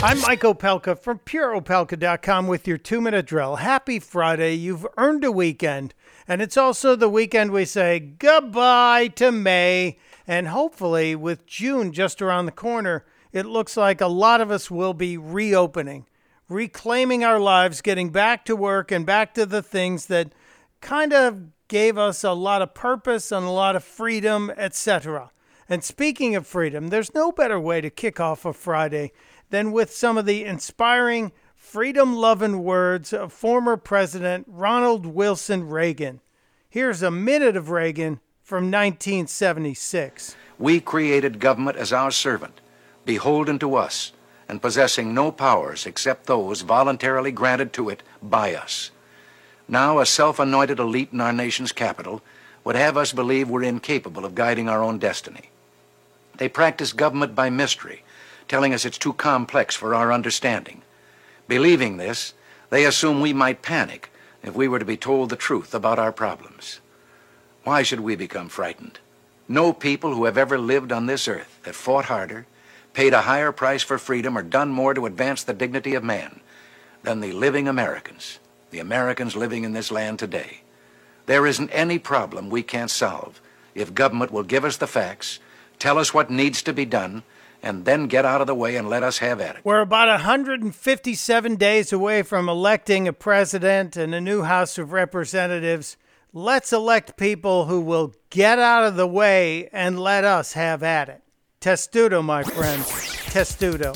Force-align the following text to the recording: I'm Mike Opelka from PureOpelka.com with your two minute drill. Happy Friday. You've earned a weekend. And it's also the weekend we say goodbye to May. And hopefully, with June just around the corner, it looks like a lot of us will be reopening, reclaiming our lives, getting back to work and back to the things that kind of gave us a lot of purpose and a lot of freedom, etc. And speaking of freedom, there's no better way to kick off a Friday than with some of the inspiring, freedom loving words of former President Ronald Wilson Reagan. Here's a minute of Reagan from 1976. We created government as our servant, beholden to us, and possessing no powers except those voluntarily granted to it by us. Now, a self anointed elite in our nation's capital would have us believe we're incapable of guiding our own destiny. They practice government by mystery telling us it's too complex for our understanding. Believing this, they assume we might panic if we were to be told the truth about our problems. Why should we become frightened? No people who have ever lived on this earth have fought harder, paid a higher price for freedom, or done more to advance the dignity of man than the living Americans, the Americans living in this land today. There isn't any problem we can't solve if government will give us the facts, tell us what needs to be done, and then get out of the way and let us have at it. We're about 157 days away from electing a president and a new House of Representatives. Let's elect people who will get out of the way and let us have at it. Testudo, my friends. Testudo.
I'm 0.00 0.20
Mike 0.20 0.42
Opelka 0.42 0.96
from 0.96 1.18
PureOpelka.com 1.18 2.46
with 2.46 2.68
your 2.68 2.78
two 2.78 3.00
minute 3.00 3.26
drill. 3.26 3.56
Happy 3.56 3.98
Friday. 3.98 4.54
You've 4.54 4.86
earned 4.96 5.24
a 5.24 5.32
weekend. 5.32 5.92
And 6.28 6.40
it's 6.40 6.56
also 6.56 6.94
the 6.94 7.08
weekend 7.08 7.50
we 7.50 7.64
say 7.64 7.98
goodbye 7.98 9.08
to 9.16 9.32
May. 9.32 9.98
And 10.24 10.46
hopefully, 10.48 11.16
with 11.16 11.46
June 11.46 11.90
just 11.90 12.22
around 12.22 12.46
the 12.46 12.52
corner, 12.52 13.06
it 13.32 13.44
looks 13.44 13.76
like 13.76 14.00
a 14.00 14.06
lot 14.06 14.40
of 14.40 14.52
us 14.52 14.70
will 14.70 14.94
be 14.94 15.18
reopening, 15.18 16.06
reclaiming 16.48 17.24
our 17.24 17.40
lives, 17.40 17.82
getting 17.82 18.10
back 18.10 18.44
to 18.44 18.54
work 18.54 18.92
and 18.92 19.04
back 19.04 19.34
to 19.34 19.46
the 19.46 19.62
things 19.62 20.06
that 20.06 20.32
kind 20.80 21.12
of 21.12 21.48
gave 21.66 21.98
us 21.98 22.22
a 22.22 22.32
lot 22.32 22.62
of 22.62 22.72
purpose 22.72 23.32
and 23.32 23.44
a 23.44 23.50
lot 23.50 23.74
of 23.74 23.82
freedom, 23.82 24.52
etc. 24.56 25.32
And 25.68 25.82
speaking 25.82 26.34
of 26.34 26.46
freedom, 26.46 26.88
there's 26.88 27.14
no 27.14 27.30
better 27.30 27.60
way 27.60 27.80
to 27.80 27.90
kick 27.90 28.20
off 28.20 28.44
a 28.44 28.52
Friday 28.52 29.12
than 29.50 29.72
with 29.72 29.92
some 29.92 30.18
of 30.18 30.26
the 30.26 30.44
inspiring, 30.44 31.32
freedom 31.54 32.14
loving 32.14 32.62
words 32.62 33.12
of 33.12 33.32
former 33.32 33.76
President 33.76 34.46
Ronald 34.48 35.06
Wilson 35.06 35.68
Reagan. 35.68 36.20
Here's 36.68 37.02
a 37.02 37.10
minute 37.10 37.56
of 37.56 37.70
Reagan 37.70 38.20
from 38.42 38.64
1976. 38.64 40.36
We 40.58 40.80
created 40.80 41.40
government 41.40 41.76
as 41.76 41.92
our 41.92 42.10
servant, 42.10 42.60
beholden 43.04 43.58
to 43.60 43.74
us, 43.76 44.12
and 44.48 44.62
possessing 44.62 45.12
no 45.12 45.30
powers 45.30 45.86
except 45.86 46.26
those 46.26 46.62
voluntarily 46.62 47.30
granted 47.30 47.72
to 47.74 47.88
it 47.90 48.02
by 48.22 48.54
us. 48.54 48.90
Now, 49.68 49.98
a 49.98 50.06
self 50.06 50.38
anointed 50.38 50.78
elite 50.78 51.10
in 51.12 51.20
our 51.20 51.32
nation's 51.32 51.72
capital 51.72 52.22
would 52.64 52.76
have 52.76 52.96
us 52.96 53.12
believe 53.12 53.48
we're 53.48 53.62
incapable 53.62 54.24
of 54.24 54.34
guiding 54.34 54.68
our 54.68 54.82
own 54.82 54.98
destiny. 54.98 55.50
They 56.38 56.48
practice 56.48 56.92
government 56.92 57.34
by 57.34 57.50
mystery 57.50 58.02
telling 58.48 58.74
us 58.74 58.84
it's 58.84 58.98
too 58.98 59.12
complex 59.12 59.74
for 59.74 59.94
our 59.94 60.12
understanding. 60.12 60.82
Believing 61.46 61.96
this, 61.96 62.34
they 62.70 62.84
assume 62.84 63.20
we 63.20 63.32
might 63.32 63.62
panic 63.62 64.10
if 64.42 64.54
we 64.54 64.68
were 64.68 64.78
to 64.78 64.84
be 64.84 64.96
told 64.96 65.30
the 65.30 65.36
truth 65.36 65.74
about 65.74 65.98
our 65.98 66.12
problems. 66.12 66.80
Why 67.64 67.82
should 67.82 68.00
we 68.00 68.16
become 68.16 68.48
frightened? 68.48 68.98
No 69.48 69.72
people 69.72 70.14
who 70.14 70.24
have 70.24 70.38
ever 70.38 70.58
lived 70.58 70.92
on 70.92 71.06
this 71.06 71.26
earth 71.28 71.58
have 71.64 71.76
fought 71.76 72.06
harder, 72.06 72.46
paid 72.92 73.14
a 73.14 73.22
higher 73.22 73.52
price 73.52 73.82
for 73.82 73.98
freedom, 73.98 74.36
or 74.36 74.42
done 74.42 74.70
more 74.70 74.94
to 74.94 75.06
advance 75.06 75.42
the 75.42 75.54
dignity 75.54 75.94
of 75.94 76.04
man 76.04 76.40
than 77.02 77.20
the 77.20 77.32
living 77.32 77.68
Americans, 77.68 78.38
the 78.70 78.78
Americans 78.78 79.36
living 79.36 79.64
in 79.64 79.72
this 79.72 79.90
land 79.90 80.18
today. 80.18 80.60
There 81.26 81.46
isn't 81.46 81.70
any 81.70 81.98
problem 81.98 82.50
we 82.50 82.62
can't 82.62 82.90
solve 82.90 83.40
if 83.74 83.94
government 83.94 84.32
will 84.32 84.42
give 84.42 84.64
us 84.64 84.76
the 84.76 84.86
facts, 84.86 85.38
tell 85.78 85.98
us 85.98 86.12
what 86.12 86.30
needs 86.30 86.62
to 86.62 86.72
be 86.72 86.84
done, 86.84 87.22
and 87.62 87.84
then 87.84 88.06
get 88.06 88.24
out 88.24 88.40
of 88.40 88.46
the 88.46 88.54
way 88.54 88.76
and 88.76 88.88
let 88.88 89.02
us 89.02 89.18
have 89.18 89.40
at 89.40 89.56
it. 89.56 89.64
We're 89.64 89.80
about 89.80 90.08
157 90.08 91.56
days 91.56 91.92
away 91.92 92.22
from 92.22 92.48
electing 92.48 93.08
a 93.08 93.12
president 93.12 93.96
and 93.96 94.14
a 94.14 94.20
new 94.20 94.42
House 94.42 94.78
of 94.78 94.92
Representatives. 94.92 95.96
Let's 96.32 96.72
elect 96.72 97.16
people 97.16 97.66
who 97.66 97.80
will 97.80 98.14
get 98.30 98.58
out 98.58 98.84
of 98.84 98.96
the 98.96 99.06
way 99.06 99.68
and 99.72 99.98
let 99.98 100.24
us 100.24 100.52
have 100.52 100.82
at 100.82 101.08
it. 101.08 101.22
Testudo, 101.60 102.22
my 102.22 102.42
friends. 102.42 102.86
Testudo. 103.30 103.92